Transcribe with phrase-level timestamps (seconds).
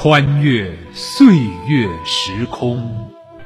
[0.00, 1.26] 穿越岁
[1.66, 2.80] 月时空。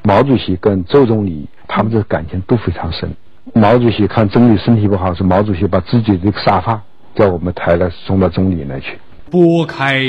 [0.03, 3.11] 毛主席跟周总理他们的感情都非常深。
[3.55, 6.83] 毛主席看总理身体不好，是毛主席把自己的沙发
[7.15, 8.99] 叫我们抬来送到总理那去。
[9.31, 10.03] 拨开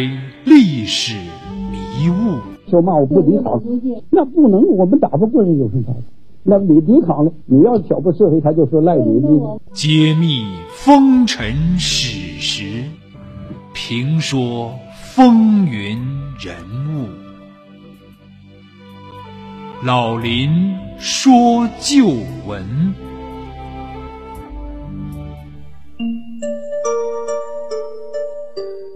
[0.44, 1.16] 历史
[1.72, 3.62] 迷雾，说嘛我不抵抗，
[4.10, 5.96] 那不能，我们打不过人有什么？
[6.44, 9.22] 那你抵抗了，你要挑拨社会，他就说赖你。
[9.72, 12.84] 揭秘风尘史实，
[13.74, 14.74] 评说
[15.16, 15.96] 风云
[16.40, 16.56] 人
[16.90, 17.08] 物。
[19.84, 22.08] 老林说旧
[22.48, 22.96] 闻。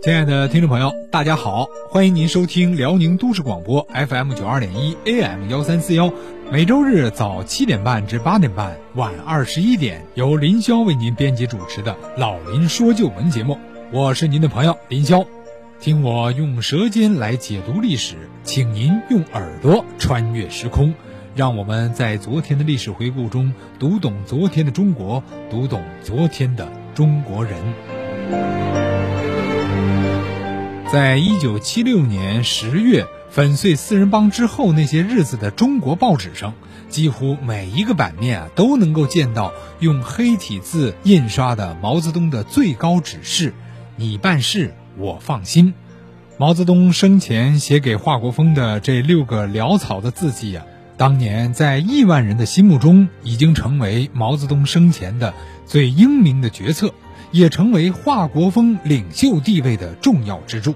[0.02, 6.12] 亲爱的听众朋友，大家好，欢迎您收听辽宁都市广播 FM 九二点一 AM 幺三四幺，
[6.52, 13.56] 每周日早七点半至八点半，晚二十一点，由林霄为您编辑主持的《老林说旧闻》节目，
[13.92, 15.24] 我是您的朋友林霄，
[15.80, 20.94] 听我用舌尖来解读历史，请您用耳朵穿越时空，
[21.36, 27.62] 让我们在昨天的历史回顾中读懂昨天的中国，读懂昨天的中国人。
[30.92, 36.56] 在一九七六年十月粉碎四人帮之后，那些日子的中国报纸上，
[36.90, 43.54] 几乎每一个版面啊都能够见到用黑体字印刷的毛泽东的最高指示
[43.96, 45.74] ：“你办事，我放心。”
[46.38, 50.66] 毛泽东生前写给华国锋的这六个潦草的字迹啊，
[50.98, 55.34] 当年在亿万人的心目中，已经成为毛泽东生前的
[55.66, 56.94] 最英明的决策。
[57.34, 60.76] 也成为华国锋领袖地位的重要支柱。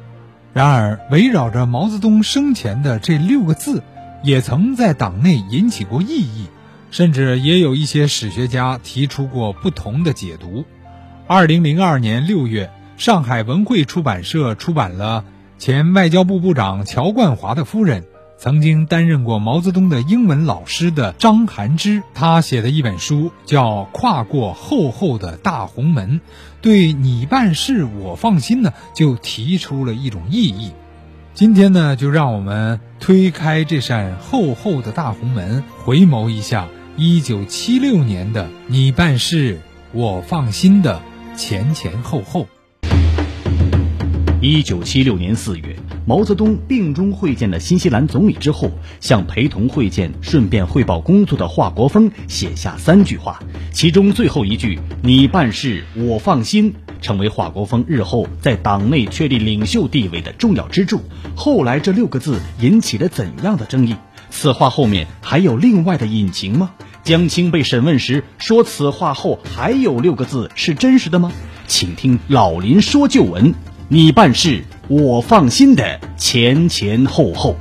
[0.51, 3.81] 然而，围绕着毛泽东生前的这六个字，
[4.21, 6.47] 也曾在党内引起过异议，
[6.91, 10.65] 甚至也有一些史学家提出过不同的解读。
[11.25, 12.69] 二零零二年六月，
[13.01, 15.25] 上海文汇出版社出版了
[15.57, 18.05] 前外交部部长乔冠华的夫人。
[18.37, 26.19] 曾经担任过毛泽东的英文老师的张涵之，他写的一本书叫《跨过厚厚的大红门》，
[26.61, 30.71] 对你办事我放心呢，就提出了一种异议。
[31.33, 39.59] 今天呢，就让我们推开这扇厚厚的大红门，回眸一下一九七六年的“你办事
[39.91, 41.01] 我放心”的
[41.35, 42.45] 前前后后。
[44.41, 45.75] 一九七六年四月。
[46.03, 53.39] 毛泽东病中会见了新西兰总理之后，向陪同会见、顺便汇报工作的华国锋写下三句话，
[53.71, 61.01] 其中最后一句“你办事我放心”成为华国锋日后在党内确立领袖地位的重要支柱。
[61.35, 63.95] 后来这六个字引起了怎样的争议？
[64.31, 66.71] 此话后面还有另外的隐情吗？
[67.03, 71.31] 江青被审问时说此话后还有六个字是真实的吗？
[71.67, 73.53] 请听老林说旧闻。
[73.93, 77.57] 你办事我放心的前前后后。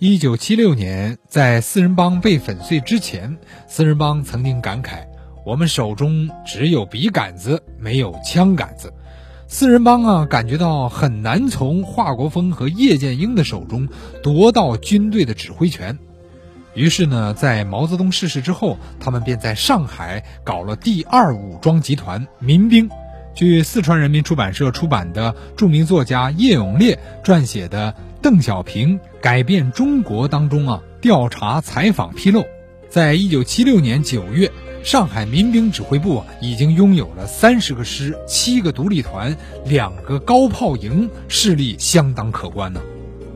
[0.00, 3.38] 一九七六年，在四人帮被粉碎之前，
[3.68, 5.06] 四人帮曾经感慨
[5.46, 8.92] ：“我们手中只有笔杆子，没有枪杆子。”
[9.46, 13.86] 四人帮啊，感觉到很难从华国锋和叶剑英的手中
[14.24, 16.00] 夺到军队的指挥权。
[16.74, 22.88] 于是呢，在毛泽东逝世之后，他们便在上海搞了第二武装集团民兵。
[23.34, 32.44] 据四川人民出版社出版的著名作家叶永烈撰写的《邓小平改变中国》当中啊，调查采访披露，
[32.88, 34.50] 在一九七六年九月，
[34.82, 42.80] 上海民兵指挥部已经拥有了三十个师、七个独立团、两个高炮营，势力相当可观呢。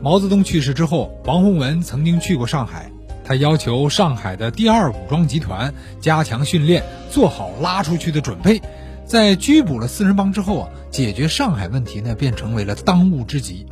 [0.01, 2.92] 毛泽东去世之后，王洪文曾经去过上海。
[3.25, 8.61] 他要求上海的第二武装集团加强训练，做好拉出去的准备。
[9.05, 13.65] 在拘捕了四人帮之后啊，解决上海问题呢，便成为了当务之急。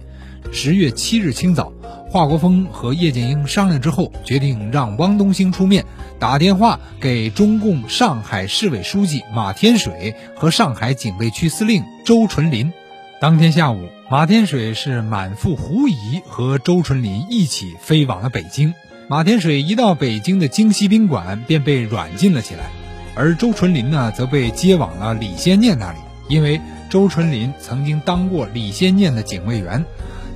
[0.52, 1.72] 十月七日清早，
[2.10, 5.86] 华国锋和叶剑英商量之后，决定让汪东兴出面，
[6.20, 12.74] 打电话给中共上海市委书记马天水和上海警备区司令周纯林。
[13.22, 18.74] 当天下午，马天水是满腹狐疑，和周纯林一起飞往了北京。
[19.12, 22.72] 马天水一到北京的京西宾馆，便被软禁了起来，
[23.14, 25.98] 而周纯林呢，则被接往了李先念那里，
[26.30, 29.84] 因为周纯林曾经当过李先念的警卫员。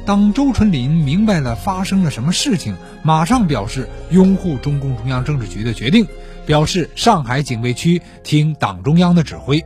[0.05, 6.05] 当周纯林明白了发生了什么事情，马上表示拥护中共中央政治局的决定，
[6.45, 9.63] 表示上海警备区听党中央的指挥。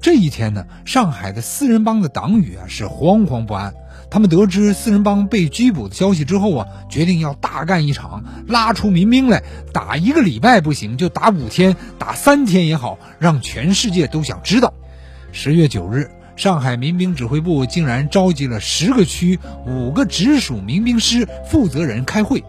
[0.00, 3.74] 这一天呢，上海的四人帮的党羽啊是惶惶不安。
[4.08, 14.72] 他们得知四人帮被拘捕的消息之后啊，决定要大干一场，拉出民兵来，打一个礼拜不行，就打五天，打三天也好，让全世界都想知道。
[15.32, 22.44] 十月九日，上海民兵指挥部竟然召集了十个区五个直属民兵师负责人开会。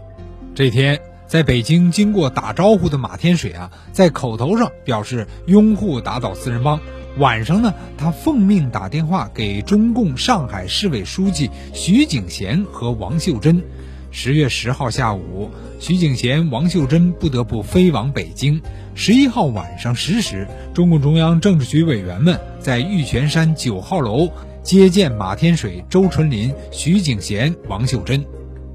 [0.53, 6.79] 这天，在北京经过打招呼的马天水啊，在口头上表示拥护打倒四人帮。
[7.17, 13.63] 晚上呢，他奉命打电话给中共上海市委书记徐景贤和王秀珍。
[14.11, 15.49] 十月十号下午，
[15.79, 18.61] 徐景贤、王秀珍不得不飞往北京。
[18.93, 24.29] 十一号晚上十时，中共中央政治局委员们在玉泉山九号楼
[24.61, 28.23] 接见马天水、周纯林、徐景贤、王秀珍。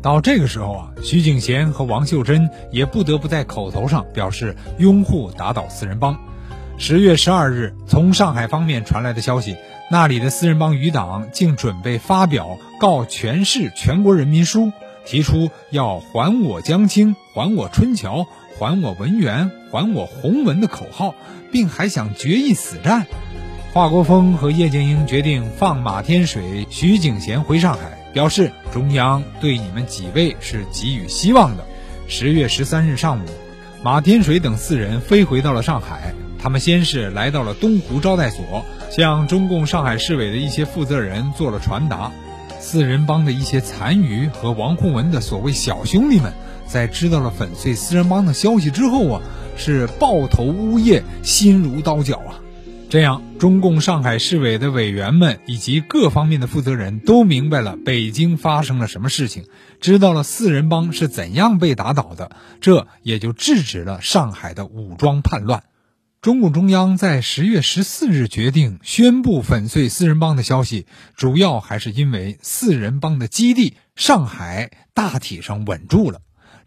[0.03, 6.19] 到这个时候啊，徐景贤和王秀珍也不得不在口头上表示拥护打倒四人帮。
[6.83, 9.57] 十月十二日，从上海方面传来的消息，
[9.89, 14.73] 那里的四人帮余党竟准备发表告全市全国人民书，
[15.07, 18.27] 提出要还我江青、还我春桥、
[18.59, 21.15] 还我文员、还我洪文的口号，
[21.53, 23.07] 并还想决一死战。
[23.73, 31.65] 华国锋和叶剑英决定放马天水、徐景贤回上海，表示中央对你们几位是给予希望的。
[32.09, 33.29] 十月十三日上午，
[33.85, 36.13] 马天水等四人飞回到了上海。
[36.43, 42.11] 他们先是来到了东湖招待所，向中共上海市委的一些负责人做了传达。
[42.59, 46.33] 四人帮的一些残余和王洪文的所谓小兄弟们，
[46.67, 49.23] 在知道了粉碎四人帮的消息之后啊，
[49.57, 52.41] 是抱头呜咽，心如刀绞啊。
[52.91, 59.45] 这样，中共上海市委的委员们以及各方面的负责人都明白了北京发生了什么事情，
[59.81, 65.63] 知道了四人帮是怎样被打倒的，这也就制止了上海的武装叛乱。
[66.23, 70.87] 中共中央在十月十四日决定宣布粉碎四人帮的消息，
[71.17, 76.21] 主要还是因为四人帮的基地上海大体上稳住了。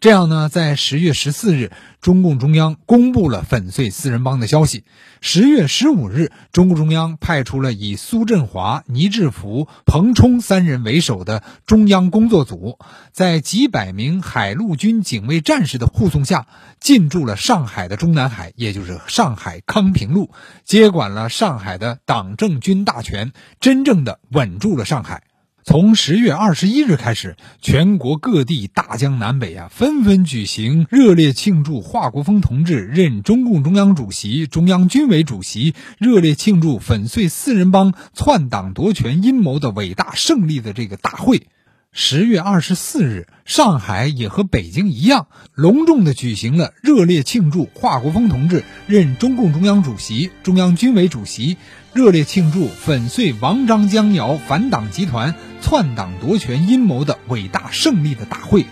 [0.06, 4.84] 这样呢，在十月十四日，中共中央公布了粉碎四人帮的消息。
[5.20, 12.78] 十月十五日，中共中央派出了以苏振华、倪志福、彭冲三人为首的中央工作组，
[13.10, 16.46] 在几百名海陆军警卫战士的护送下，
[16.78, 20.30] 进驻了上海的中南海，也就是上海康平路，
[20.62, 25.24] 接管了上海的党政军大权，真正的稳住了上海。
[25.68, 41.48] 从十月二十一日开始，全国各地大江南北啊，纷纷举行热烈庆祝华国锋同志任中共中央主席、中央军委主席，热烈庆祝粉碎四人帮篡党夺权阴谋的伟大胜利的这个大会。
[41.90, 51.56] 十月二十四日，上海也和北京一样，隆重地举行了热烈庆祝华国锋同志任中共中央主席、中央军委主席。
[51.96, 58.66] 热烈庆祝粉碎王张江姚反党集团篡党夺权阴谋的伟大胜利的大会，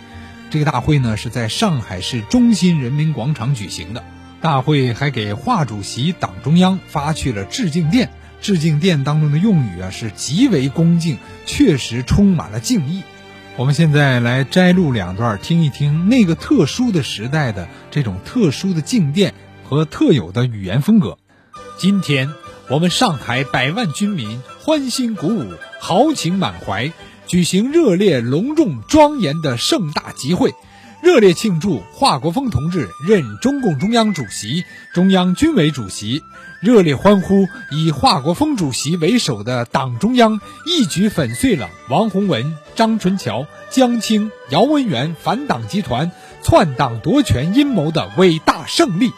[0.51, 4.05] 这个大会呢是在上海市中心人民广场举行的。
[4.43, 8.11] 大会还给华主席、党中央发去了致敬电，
[8.43, 11.17] 致敬电当中的用语啊是极为恭敬，
[11.47, 13.05] 确实充满了敬意。
[13.57, 19.33] 我们现在来摘录两段，听一听那个特殊的时代的这种特殊的静电
[19.67, 21.17] 和特有的语言风格。
[21.79, 22.29] 今天。
[22.71, 26.91] 我们上海百万军民欢欣鼓舞、豪情满怀，
[27.27, 30.55] 举行热烈、隆重、庄严的盛大集会，
[31.03, 36.23] 热烈庆祝华国锋同志任中共中央主席、中央军委主席，
[36.63, 46.11] 热烈欢呼以华国锋主席为首的党中央一举粉碎了王洪文、张春桥、江青、姚文元反党集团
[46.43, 49.13] 篡党夺权阴谋的伟大胜利。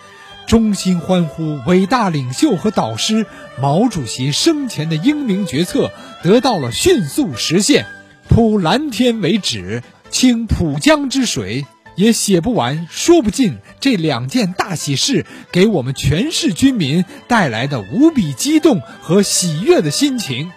[0.46, 3.26] 衷心欢呼伟大领袖和导师
[3.60, 5.90] 毛主席生前的英明决策
[6.22, 7.86] 得到了迅速实现，
[8.28, 13.58] 铺蓝天为纸，清浦江之水，也写不完、说不尽。
[13.80, 20.52] 这两件大喜事给我们全市军民带来的无比激动和喜悦的心情，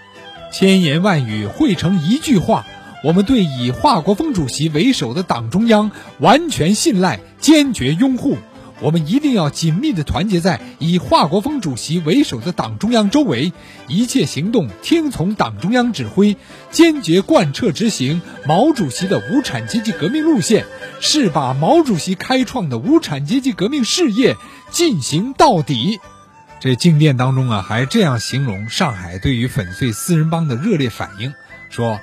[0.53, 2.67] 千言万语汇成一句话：
[3.03, 8.37] 我们对以华国锋主席为首的党中央完全信赖，坚决拥护。
[8.81, 13.51] 我们一定要紧密地团结在以华国锋主席为首的党中央周围，
[13.87, 16.37] 一切行动听从党中央指挥，
[16.71, 20.65] 坚决贯彻执行毛主席的无产阶级革命路线，
[21.01, 24.35] 是把毛主席开创的无产阶级革命事业
[24.71, 25.99] 进行到底。
[26.61, 31.33] 这静电当中啊，还这样形容上海对于粉碎四人帮的热烈反应，
[31.69, 31.99] 说：“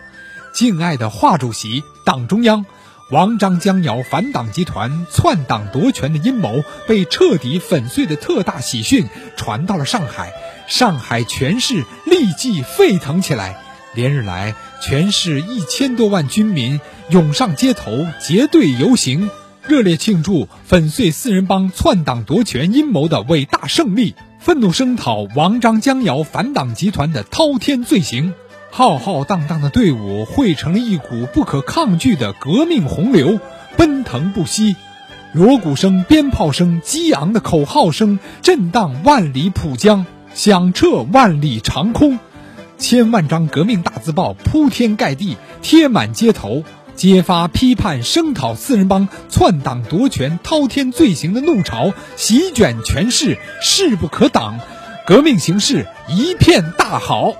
[0.52, 2.66] 敬爱的华主席，党中央。”
[3.10, 10.32] 王张江姚反党集团篡党夺权的阴谋被彻底粉碎的特大喜讯传到了上海，
[10.66, 13.62] 上海全市立即沸腾起来。
[13.94, 19.30] 连日来，全市一千多万军民涌上街头，结队游行，
[19.68, 24.16] 热烈庆祝粉碎四人帮篡党夺权阴谋的伟大胜利。
[24.40, 28.34] 愤怒声讨王张江姚反党集团的滔天罪行。
[28.78, 33.40] 浩浩荡荡的队伍汇成了一股不可抗拒的革命洪流，
[33.78, 34.76] 奔腾不息。
[35.32, 40.04] 锣鼓声、鞭炮声、激昂的口号声震荡万里浦江，
[40.34, 42.18] 响彻万里长空。
[42.76, 46.62] 千万张革命大字报铺天盖地贴满街头，
[46.94, 54.60] 揭发批判声讨四人帮篡党夺权滔天罪行的怒潮席卷全市，势不可挡，
[55.06, 57.32] 革命形势一片大好。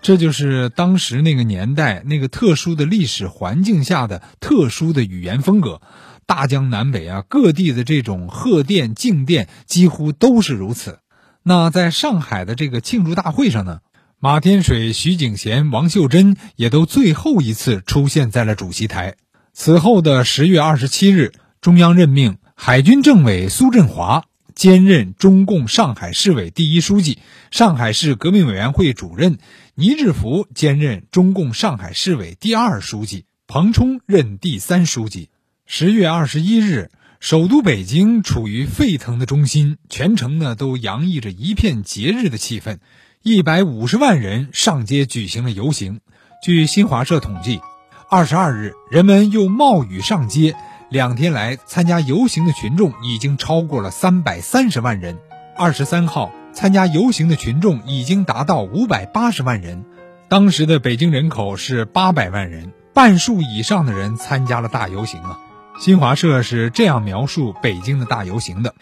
[0.00, 5.80] 这就是当时那个年代那个特殊的历史环境下的特殊的语言风格。
[6.24, 10.98] 大江南北啊，各地的这种贺电、敬电几乎都是如此。
[11.42, 13.80] 那在上海的这个庆祝大会上呢？
[14.20, 19.14] 马天水、徐景贤、王秀珍也都最后一次出现在了主席台。
[19.52, 24.24] 此后的十月二十七日，中央任命海军政委苏振华
[24.54, 29.38] 兼任中共上海市委第一书记，上海市革命委员会主任
[29.80, 35.30] 倪志福兼任中共上海市委第二书记，彭冲任第三书记。
[35.66, 42.78] 十月二十一日，首都北京处于沸腾的中心，全城呢都洋溢着一片节日的气氛。
[43.22, 46.00] 一百五十万人上街举行了游行。
[46.42, 47.60] 据新华社统计，
[48.10, 50.56] 二十二日人们又冒雨上街，
[50.90, 55.18] 两天来参加游行的群众已经超过了三百三十万人。
[55.56, 59.84] 二十三号参加游行的群众已经达到五百八十万人。
[60.28, 65.38] 当时的北京人口是八百万人，半数以上的人参加了大游行啊。
[65.78, 68.74] 新华社是这样描述北京的大游行的：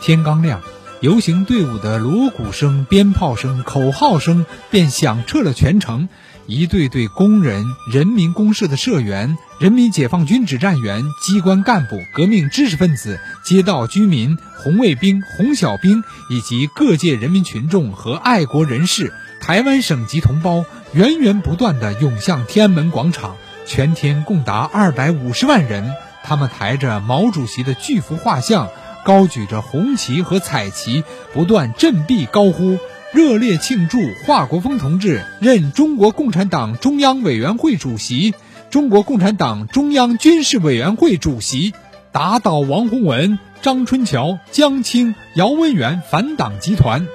[0.00, 0.60] 天刚亮。
[1.00, 6.08] 游行队伍的锣鼓声、鞭炮声、口号声便响彻了全城。
[6.46, 23.36] 一队队工人、人民公社的社员、人民解放军指战员、机关干部、革命知识分子、街道居民、红卫兵、红小兵以及各界人民群众和爱国人士、台湾省级同胞，源源不断地涌向天安门广场。
[23.66, 28.68] 全天共达二百五十万人，他们抬着毛主席的巨幅画像。
[29.06, 32.78] 高举着红旗和彩旗，不断振臂高呼，
[33.14, 38.34] 热烈庆祝华国锋同志任中国共产党中央委员会主席、
[38.70, 41.74] 中国共产党中央军事委员会主席，
[42.10, 47.06] 打倒王洪文、张春桥、江青、姚文元反党集团。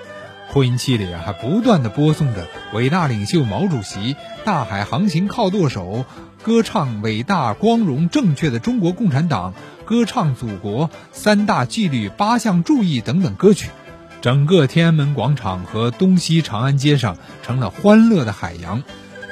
[0.50, 4.16] 扩音器里，还不断的播送着伟大领袖毛主席
[4.46, 6.06] “大海航行靠舵手”，
[6.42, 9.54] 歌唱伟大、光荣、正确的中国共产党。
[9.84, 13.70] 歌唱祖国三大纪律八项注意等等歌曲，
[14.22, 18.84] 整个天安门广场和东西长安街上成了欢乐的海洋。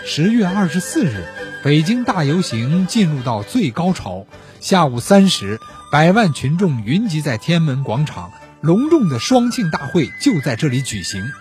[0.06, 1.26] 十月二十四日，
[1.64, 4.26] 北京大游行进入到最高潮。
[4.62, 5.60] 下午三时，
[5.92, 11.32] 百万群众云集在天安门广场，隆重的双庆大会就在这里举行。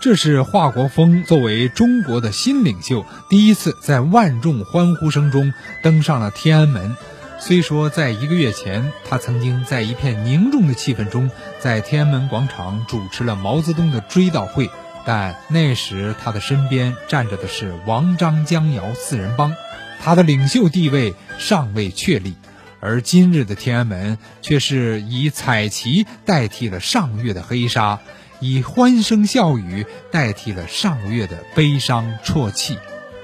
[0.00, 6.96] 这是华国锋作为中国的新领袖，第一次在万众欢呼声中登上了天安门。
[7.44, 14.70] 虽说在一个月前，他曾经在一片凝重的气氛中，在天安门广场主持了毛泽东的追悼会，
[15.04, 19.52] 但那时他的身边站着的是王张江姚四人帮，
[20.00, 22.36] 他的领袖地位尚未确立。
[22.78, 27.98] 而今日的天安门却是以彩旗代替了上月的黑纱，
[28.38, 32.78] 以欢声笑语代替了上月的悲伤啜泣。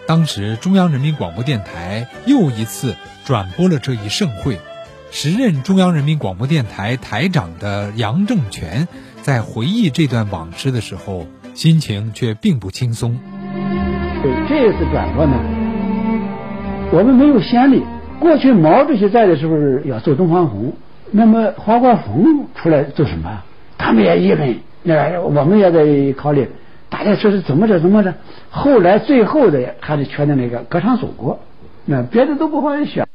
[0.08, 2.96] 当时，中央人民广播电台又一次
[3.26, 4.56] 转播了这一盛会。
[5.10, 8.88] 时任中央人民广播电台台长的杨正全
[9.20, 13.18] 在回忆这段往事的时候，心情却并不轻松。
[14.22, 15.34] 对这次转播呢，
[16.90, 17.82] 我们没有先例。
[18.18, 19.54] 过去毛主席在的时候
[19.86, 20.72] 要做东方红，
[21.10, 23.42] 那么华国锋出来做什么？
[23.76, 26.48] 他们也议论，那我们也在考虑。
[26.90, 28.14] 大家说是怎么着怎么着，
[28.50, 31.40] 后来最后的还是选的那个歌唱祖国，
[31.86, 33.07] 那别的都不好选。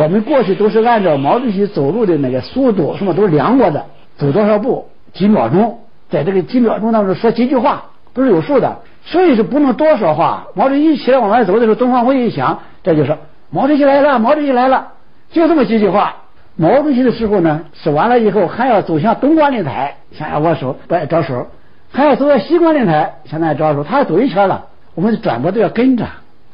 [0.00, 3.84] 我们过去都是按照毛主席走路的那个速度，什么都是量过的，
[4.16, 10.46] 走多少步，几秒钟，在这个几秒钟当中说几句话都是有数的，所以是不能多说话。
[10.54, 13.18] 毛主席一起来往外走的时候，东方红一响，这就是
[13.50, 14.92] 毛主席来了，毛主席来了，
[15.32, 16.16] 就这么几句话。
[16.56, 21.48] 毛主席的时候呢，是完了以后还要走向东关令台，向下握手，不爱招手，
[21.92, 26.06] 还要走到西关令台，向那招手，他要走一圈了，我们的转播都要跟着。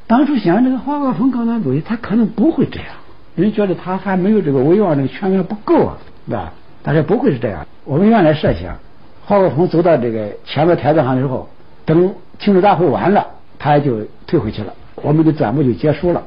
[0.09, 2.89] 当初想这个华国锋刚刚走，他可能不会这样，
[3.37, 6.53] 人觉得他还没有这个威望，这个权威不够啊，是吧？
[6.83, 7.67] 但是不会是这样。
[7.85, 8.77] 我们原来设想，
[9.25, 11.49] 华国锋走到这个前面台子上之后，
[11.85, 13.27] 等庆祝大会完了，
[13.59, 16.23] 他就退回去了，我们的转播就结束了。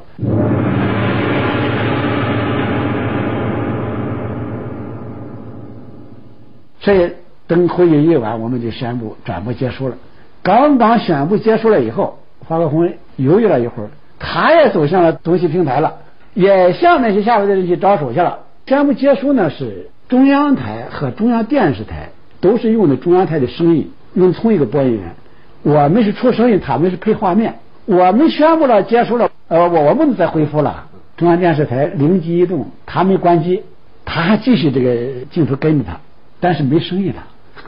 [6.80, 7.12] 所以
[7.48, 9.96] 等会议一完，我们就宣布转播结束了。
[10.44, 13.90] 刚刚宣布结束了以后，华国锋犹豫了一会儿，
[14.20, 15.98] 他也走向了东西平台了，
[16.34, 18.40] 也向那些下边的人去招手去了。
[18.66, 22.10] 宣布结束呢，是中央台和中央电视台
[22.40, 25.16] 都是用的中央台的声音，用同一个播音员。
[25.64, 27.56] 我们是出声音，他们是配画面。
[27.86, 30.86] 我们宣布了结束了，呃，我我们再恢复了。
[31.18, 33.64] 中央电视台灵机一动，他没关机，
[34.06, 36.00] 他还继续这个镜头跟着他。
[36.40, 37.28] 但是没声音了，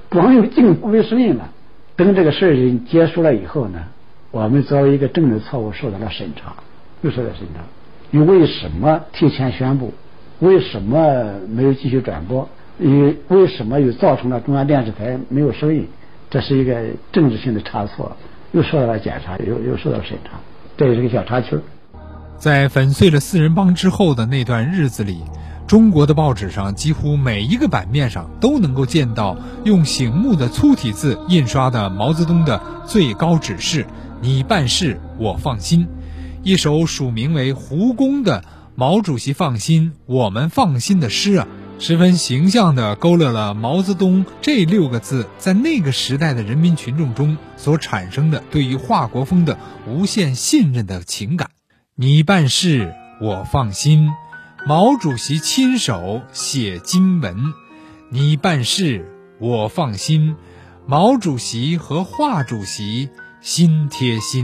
[0.09, 1.49] 光有镜头没声音了。
[1.95, 3.79] 等这个事情结束了以后呢，
[4.29, 6.53] 我们作为一个政治错误受到了审查，
[7.01, 7.61] 又受到审查。
[8.13, 9.93] 你为什么提前宣布？
[10.39, 12.49] 为什么没有继续转播？
[12.77, 15.87] 为为什么又造成了中央电视台没有声音？
[16.29, 16.81] 这是一个
[17.13, 18.17] 政治性的差错，
[18.51, 20.31] 又受到了检查，又又受到审查，
[20.75, 21.57] 这也是个小插曲。
[22.37, 25.21] 在粉碎了四人帮之后的那段日子里。
[25.67, 33.85] 中国的报纸上几乎每一个版面上都能够见到用醒目的粗体字印刷的毛泽东的最高指示
[34.19, 35.87] ：“你办事，我放心。”
[36.43, 38.43] 一首署名为胡公的
[38.73, 51.51] “毛主席放心，我们放心”的诗啊，十分形象地勾勒了毛泽东这六个字在那个时代的人民群众中所产生的对于华国锋的无限信任的情感。
[51.95, 54.09] 你办事，我放心。
[54.65, 57.35] 毛主席亲手写金文，
[58.09, 59.05] 你办事
[59.39, 60.35] 我放心。
[60.87, 63.09] 毛主席和华主席
[63.41, 64.43] 心贴心，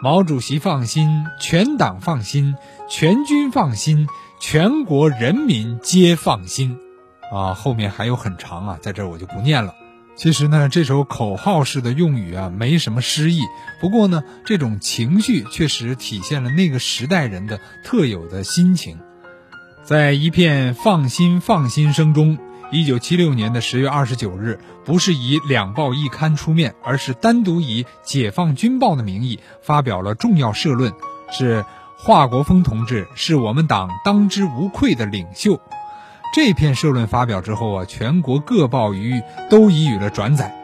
[0.00, 2.54] 毛主席放心，全党放心，
[2.88, 4.06] 全军放心，
[4.38, 6.78] 全国人民皆放心。
[7.32, 9.74] 啊，后面还有很长啊，在这儿我就不念了。
[10.14, 13.42] 其实呢，这首口号式的用语啊，没什么诗意。
[13.80, 18.98] 不过呢，这种情绪确实体现了那个时代人的特有的心情。
[19.82, 22.38] 在一片放心放心声中，
[22.70, 30.92] 一九七六年的十月二十九日，不是以两报一刊出面，而是单独以《解放军报》的名义发表了重要社论，
[31.30, 31.64] 是
[31.96, 35.58] 华国锋同志是我们党当之无愧的领袖。
[36.34, 40.54] 这篇社论发表之后啊，全国各报于都予以了转载。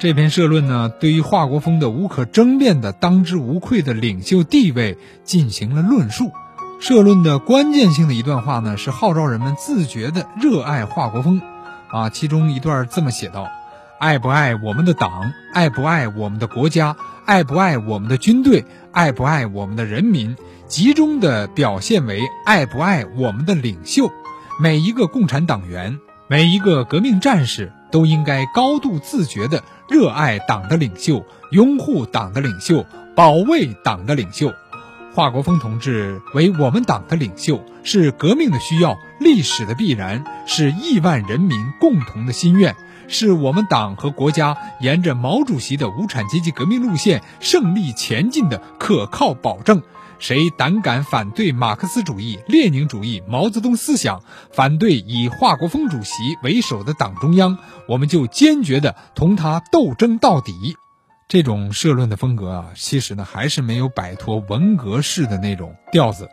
[0.00, 6.32] 这篇社论呢，对于华国锋的无可争辩的当之无愧的领袖地位进行了论述。
[6.80, 11.40] 社论的关键性的一段话呢，是号召人们自觉地热爱华国锋，
[11.92, 13.48] 啊，其中一段这么写道：
[14.00, 20.34] 爱不爱我们的党，爱不爱我们的国家，爱不爱我们的军队，爱不爱我们的人民，
[20.66, 24.10] 集中的表现为爱不爱我们的领袖。
[24.58, 34.52] 每一个共产党员，每一个革命战士，都应该高度自觉地热爱党的领袖，拥护党的领袖，保卫党的领袖。
[35.14, 42.74] 华国锋同志为我们党的领袖，是革命的需要，历史的必然，是亿万人民共同的心愿，
[43.08, 49.82] 是我们党和国家沿着毛主席的无产阶级革命路线胜利前进的可靠保证。
[50.18, 60.78] 谁胆敢反对马克思主义、列宁主义、毛泽东思想，反对以华国锋主席为首的党中央，我们就坚决的同他斗争到底。
[61.32, 66.28] 这种社论的风格啊，其实呢还是没有摆脱文革式的那种调子。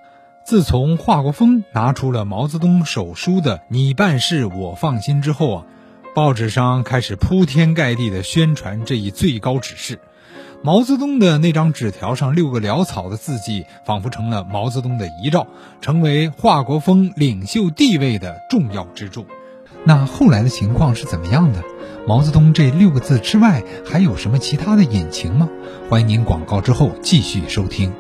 [0.45, 5.65] 自从华国锋拿出了毛泽东手书的“你办事我放心”之后啊，
[6.13, 9.99] 报纸上开始铺天盖地的宣传这一最高指示。
[10.63, 15.47] 毛泽东的那张纸条上六个潦草的字迹，仿佛成了毛泽东的遗照，
[15.79, 19.25] 成为华国锋领袖地位的重要支柱。
[19.85, 21.63] 那后来的情况是怎么样的？
[22.07, 25.49] 毛泽东这六个字之外，还有什么其他的隐情吗？
[25.89, 27.93] 欢迎您广告之后继续收听。